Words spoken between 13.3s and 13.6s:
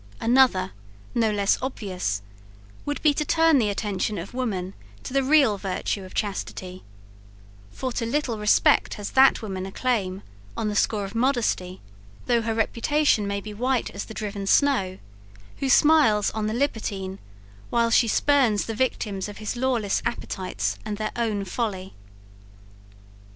be